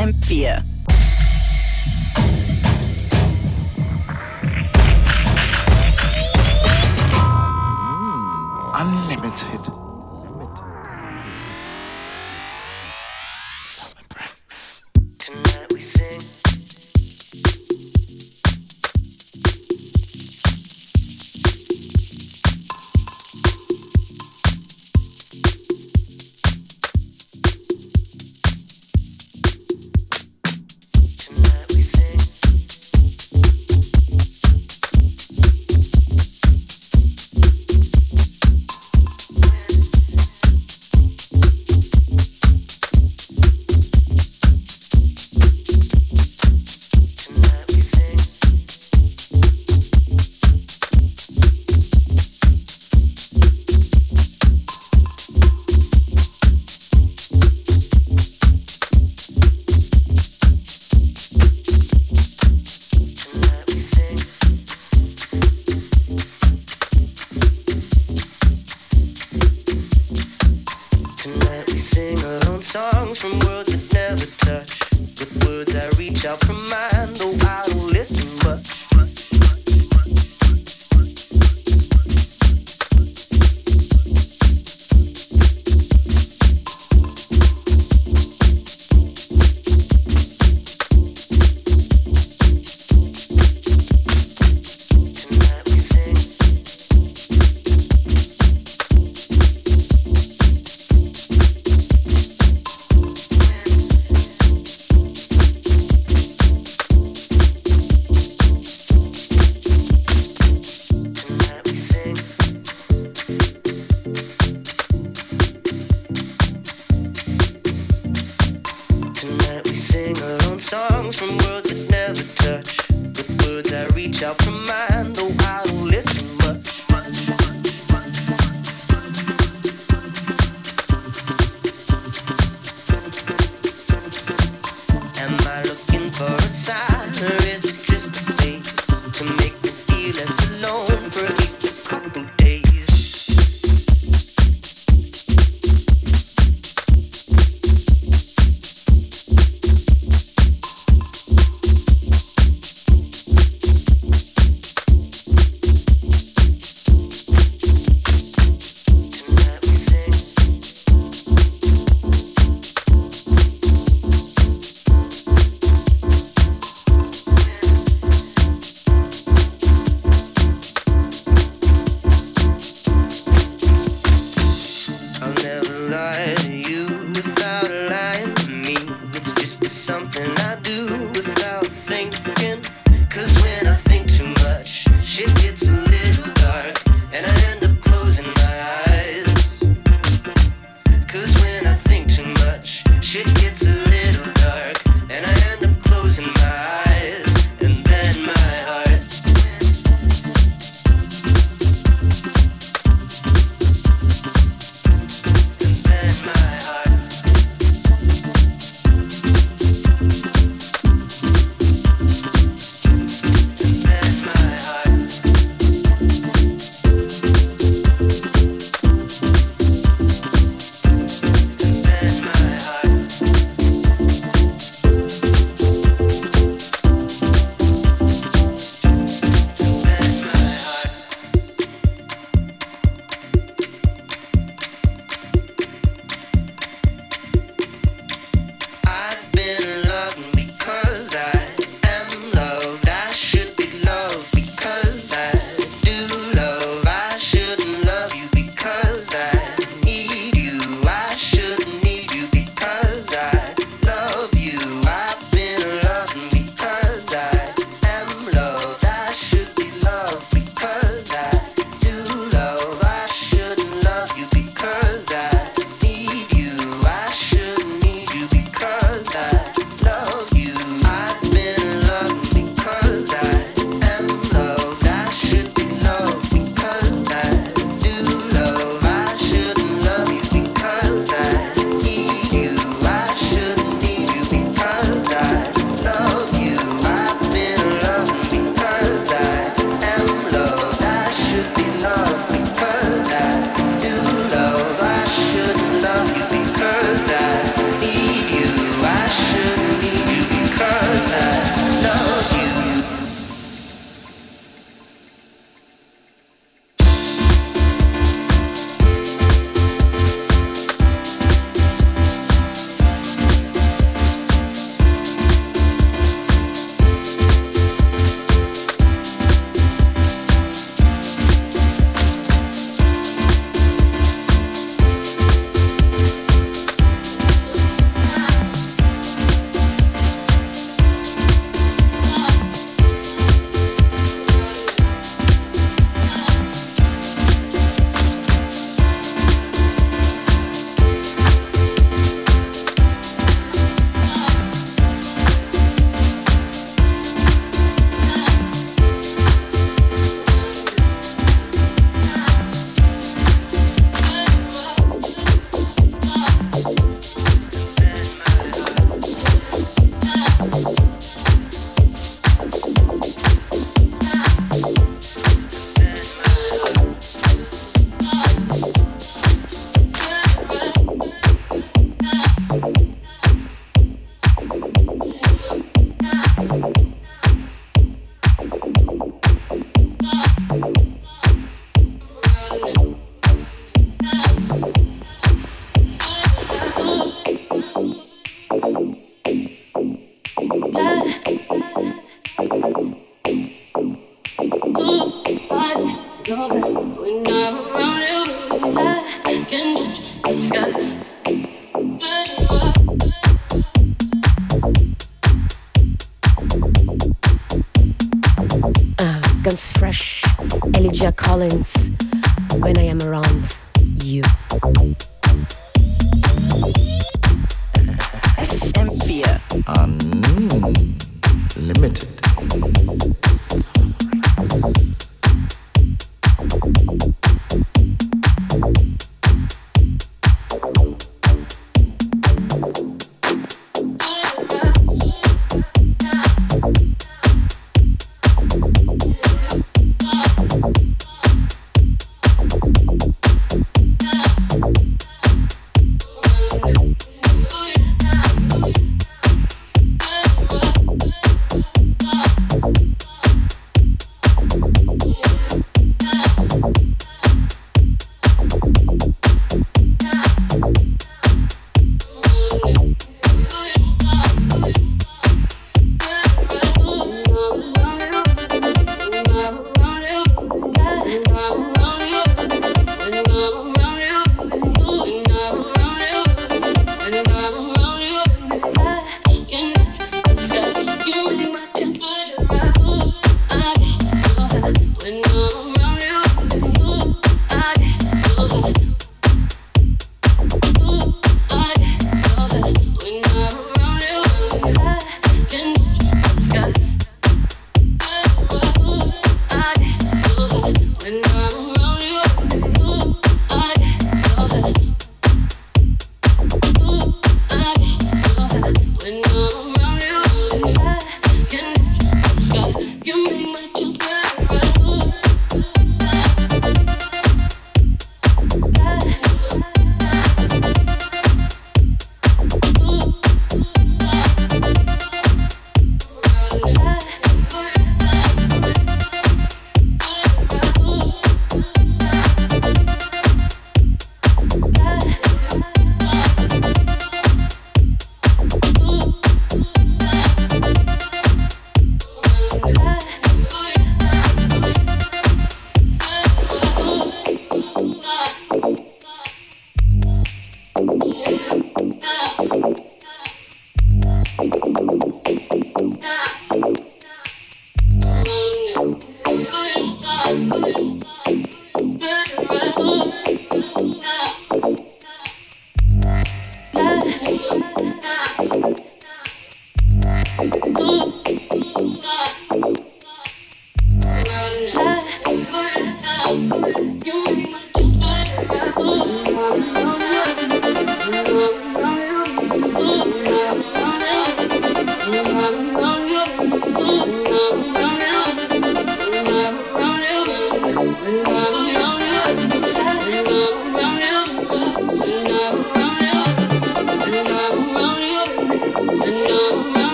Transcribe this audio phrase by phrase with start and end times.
[0.00, 0.79] FM4.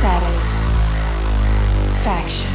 [0.00, 2.47] satisfaction.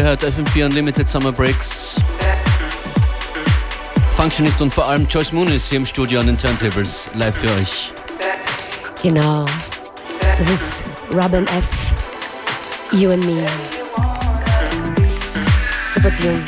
[0.00, 1.96] Ihr hört FM4 Unlimited Summer Breaks.
[4.16, 7.50] Functionist und vor allem Joyce Moon ist hier im Studio an den Turntables live für
[7.50, 7.92] euch.
[9.02, 9.44] Genau.
[10.38, 11.68] Das ist Robin F.
[12.92, 13.44] You and Me.
[15.84, 16.42] Super Tune.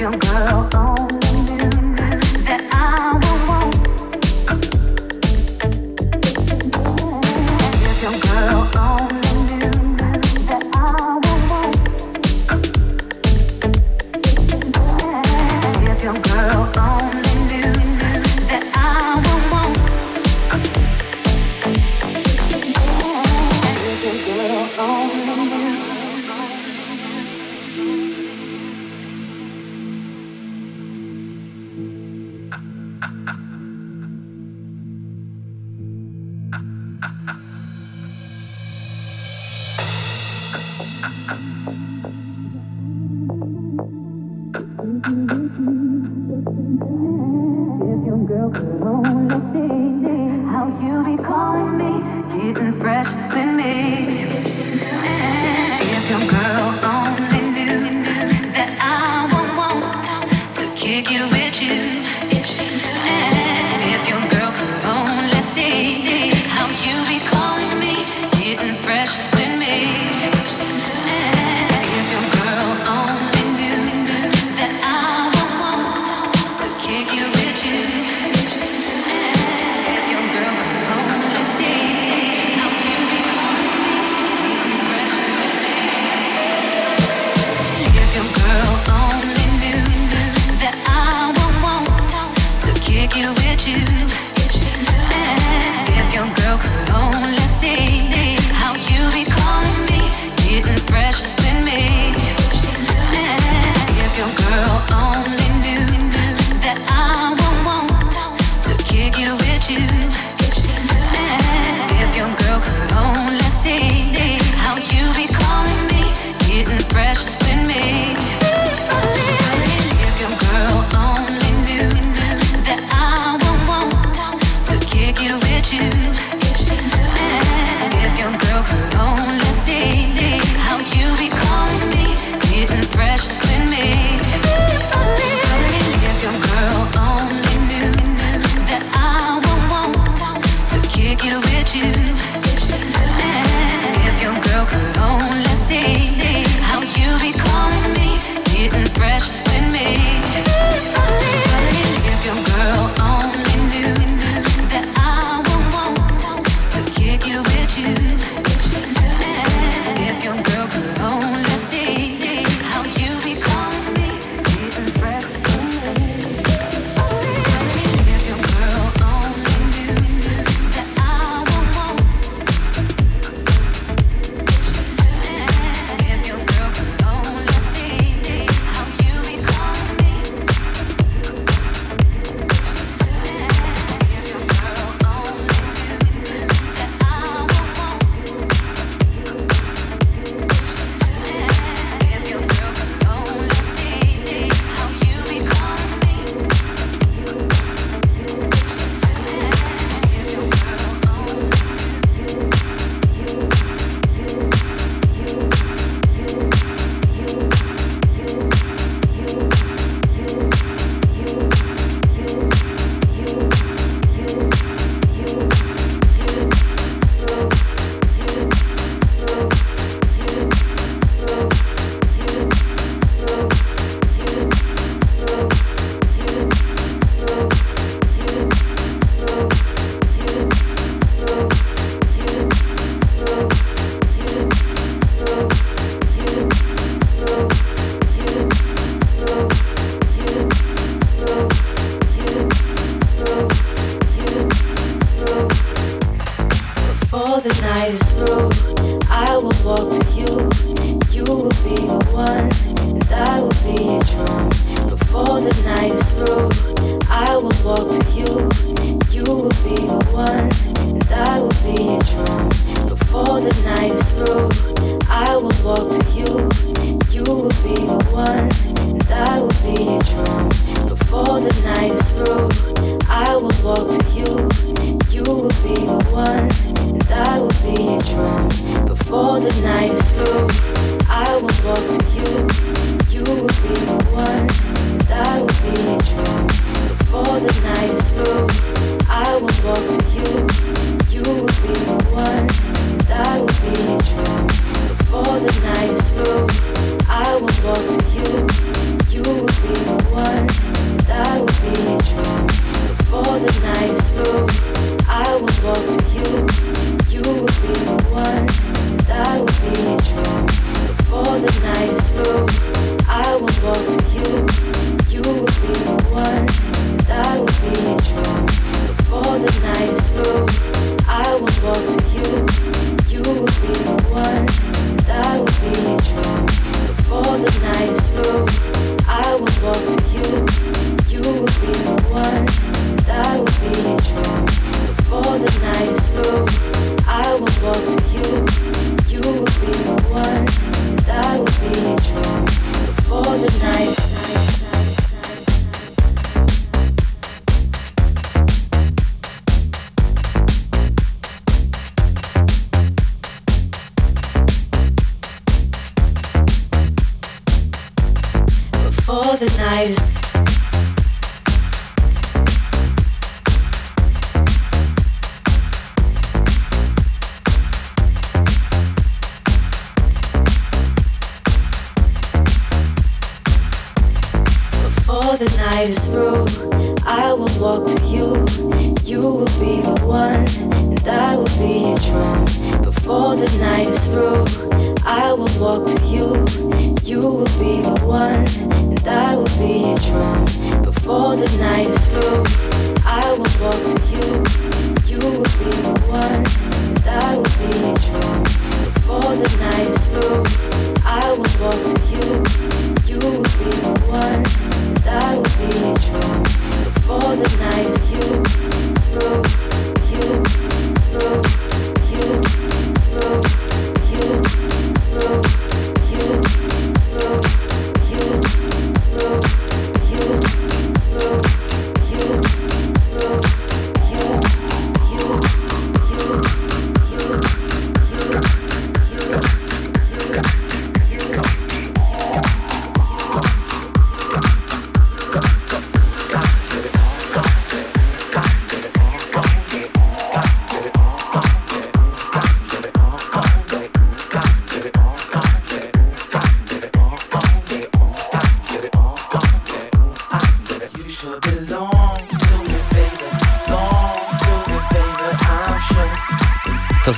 [0.00, 0.89] your girl.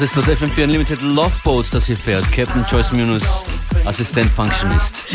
[0.03, 2.30] Ist das FM4 Unlimited Love Boat, das hier fährt.
[2.32, 3.44] Captain Joyce Munus,
[3.84, 5.07] Assistent Functionist.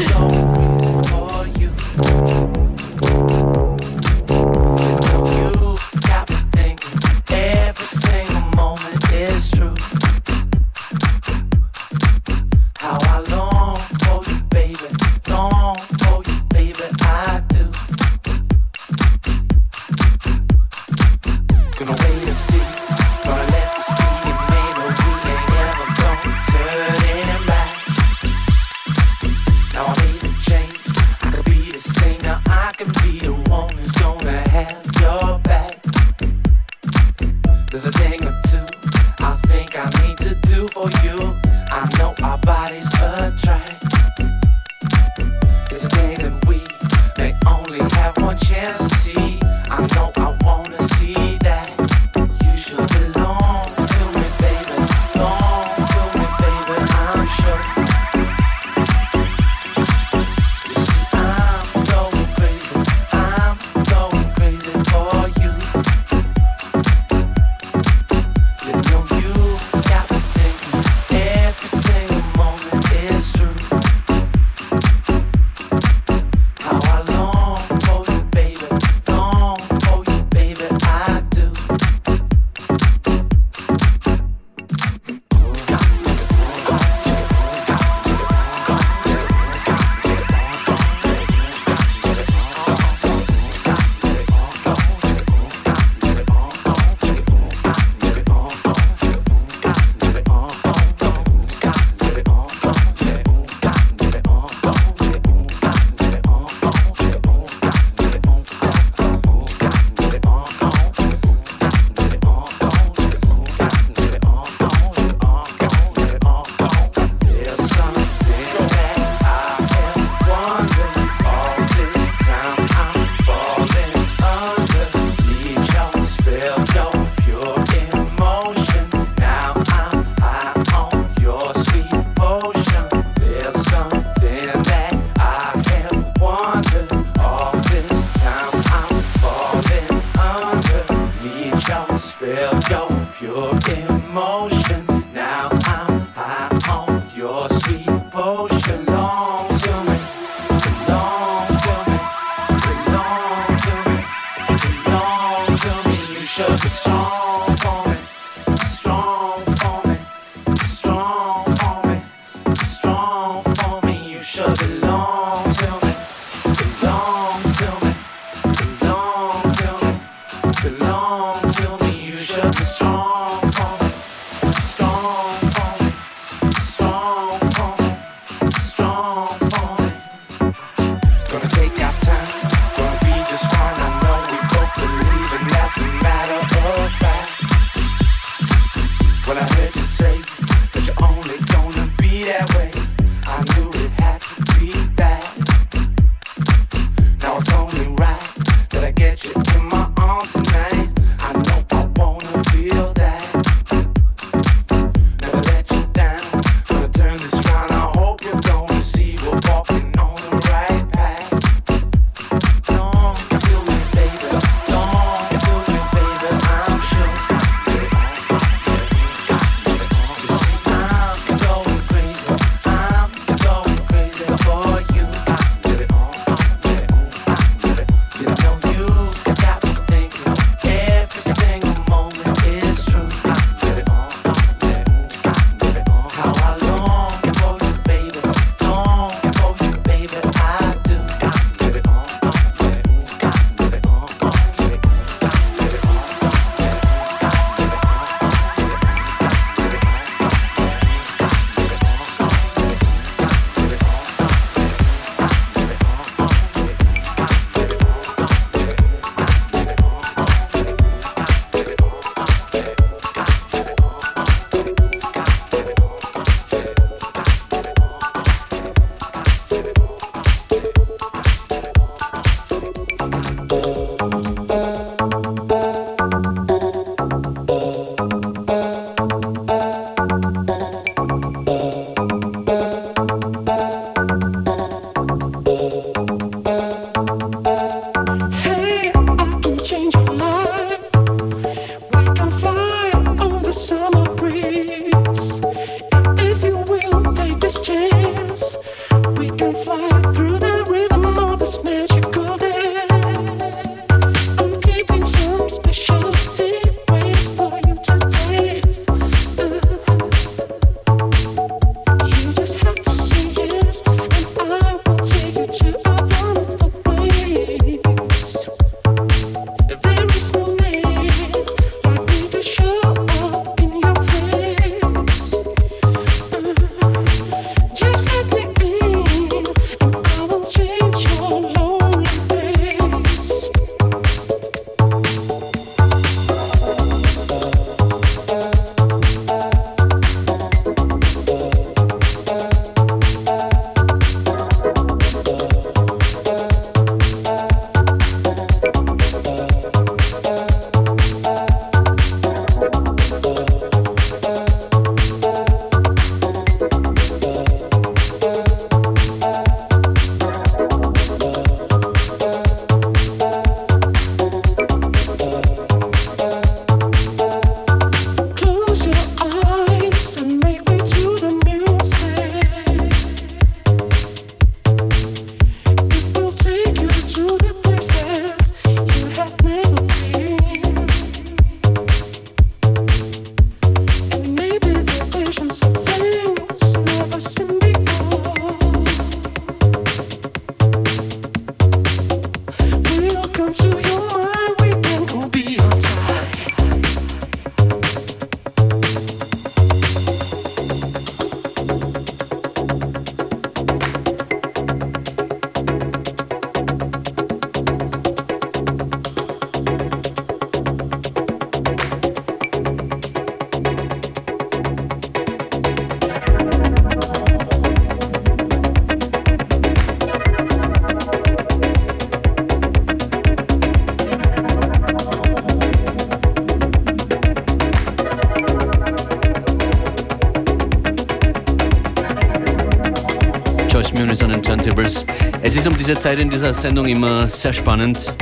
[436.00, 438.14] Zeit in dieser Sendung immer sehr spannend.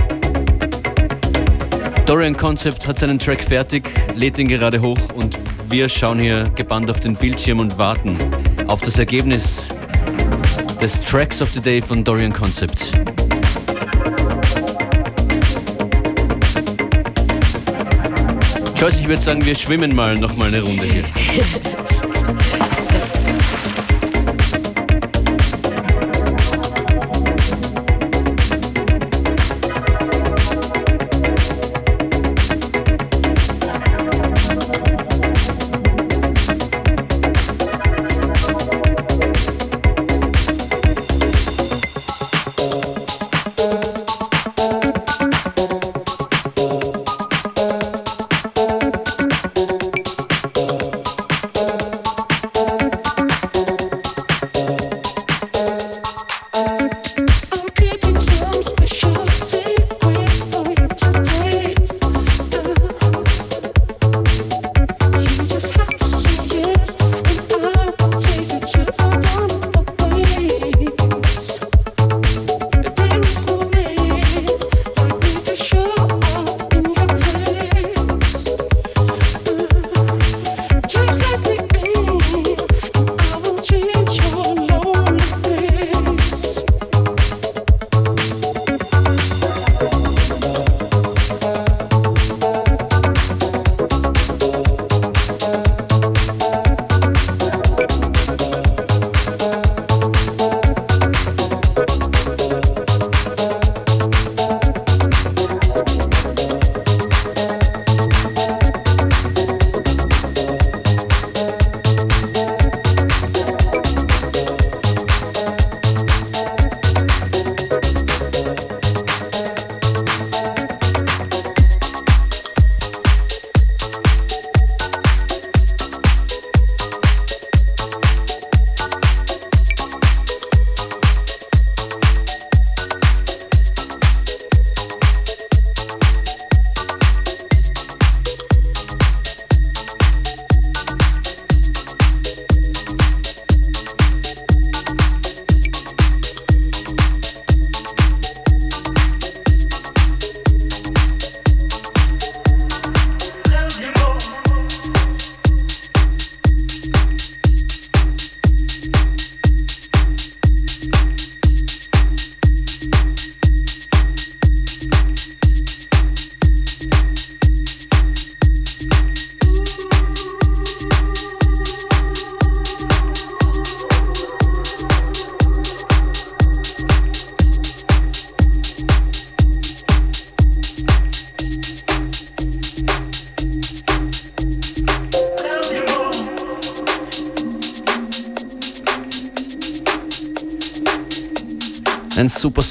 [2.06, 5.38] Dorian Concept hat seinen Track fertig, lädt ihn gerade hoch und
[5.70, 8.18] wir schauen hier gebannt auf den Bildschirm und warten
[8.68, 9.70] auf das Ergebnis
[10.82, 12.92] des Tracks of the Day von Dorian Concept.
[18.78, 21.04] Joyce, ich würde sagen, wir schwimmen mal noch mal eine Runde hier.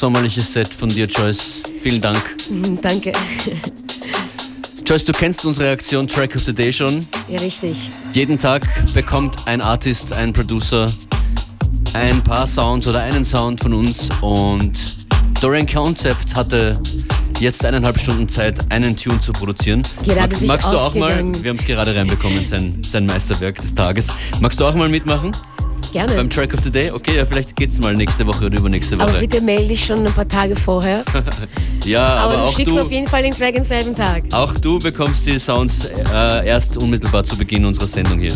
[0.05, 1.63] sommerliches Set von dir, Joyce.
[1.83, 2.23] Vielen Dank.
[2.51, 3.11] Mhm, danke.
[4.87, 7.07] Joyce, du kennst unsere Aktion Track of the Day schon.
[7.27, 7.89] Ja, richtig.
[8.13, 10.93] Jeden Tag bekommt ein Artist, ein Producer
[11.95, 14.73] ein paar Sounds oder einen Sound von uns und
[15.41, 16.79] Dorian Concept hatte
[17.41, 19.85] jetzt eineinhalb Stunden Zeit, einen Tune zu produzieren.
[20.05, 23.75] Gerade Mag, magst du auch mal, wir haben es gerade reinbekommen, sein, sein Meisterwerk des
[23.75, 24.09] Tages.
[24.41, 25.33] Magst du auch mal mitmachen?
[25.95, 26.16] Gerne.
[26.16, 26.90] Beim Track of the Day?
[26.90, 29.11] Okay, ja, vielleicht geht's mal nächste Woche oder übernächste Woche.
[29.11, 31.05] Aber bitte melde dich schon ein paar Tage vorher.
[31.84, 34.24] ja, aber, aber du auch schickst du, auf jeden Fall den Track am selben Tag.
[34.32, 38.32] auch du bekommst die Sounds äh, erst unmittelbar zu Beginn unserer Sendung hier.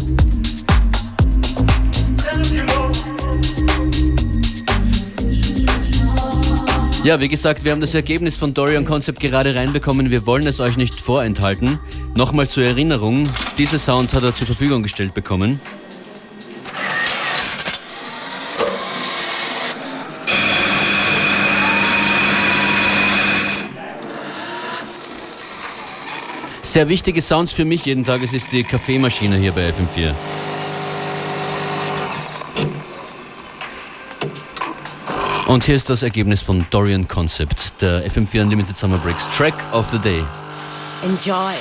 [7.03, 10.13] Ja, wie gesagt, wir haben das Ergebnis von Dorian Concept gerade reinbekommen.
[10.13, 11.81] Wir wollen es euch nicht vorenthalten.
[12.17, 15.61] Nochmal zur Erinnerung, diese Sounds hat er zur Verfügung gestellt bekommen.
[26.69, 30.13] Sehr wichtige Sounds für mich jeden Tag, es ist die Kaffeemaschine hier bei FM4.
[35.47, 39.89] Und hier ist das Ergebnis von Dorian Concept, der FM4 Unlimited Summer Breaks Track of
[39.91, 40.23] the Day.
[41.03, 41.55] Enjoy.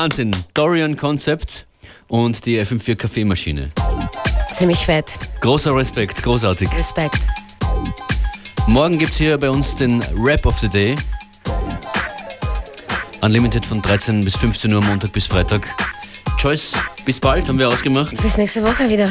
[0.00, 0.34] Wahnsinn.
[0.54, 1.66] Dorian Concept
[2.08, 3.68] und die FM4 Kaffeemaschine.
[4.50, 5.18] Ziemlich fett.
[5.42, 6.72] Großer Respekt, großartig.
[6.72, 7.18] Respekt.
[8.66, 10.96] Morgen gibt es hier bei uns den Rap of the Day.
[13.20, 15.68] Unlimited von 13 bis 15 Uhr Montag bis Freitag.
[16.38, 16.72] Joyce,
[17.04, 18.16] bis bald, haben wir ausgemacht.
[18.22, 19.10] Bis nächste Woche wieder.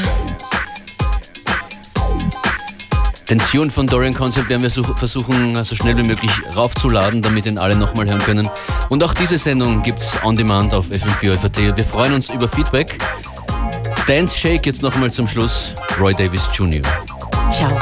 [3.30, 7.46] Den Tune von Dorian Concept werden wir such- versuchen, so schnell wie möglich raufzuladen, damit
[7.46, 8.50] ihn alle nochmal hören können.
[8.90, 11.78] Und auch diese Sendung gibt's on demand auf FM4 FAT.
[11.78, 12.98] Wir freuen uns über Feedback.
[14.08, 15.76] Dance Shake jetzt nochmal zum Schluss.
[16.00, 16.82] Roy Davis Jr.
[17.54, 17.78] Ciao.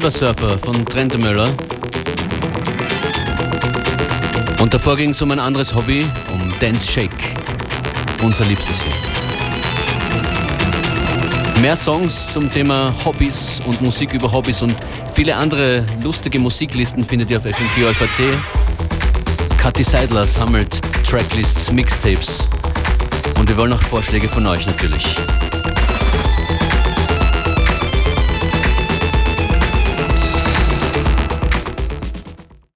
[0.00, 1.50] Silver Surfer von Trent Müller.
[4.58, 7.10] Und davor ging es um ein anderes Hobby, um Dance Shake,
[8.22, 8.94] unser liebstes hier.
[11.60, 14.74] Mehr Songs zum Thema Hobbys und Musik über Hobbys und
[15.12, 18.06] viele andere lustige Musiklisten findet ihr auf FM4 Alpha
[19.82, 22.48] Seidler sammelt Tracklists, Mixtapes
[23.38, 25.04] und wir wollen auch Vorschläge von euch natürlich.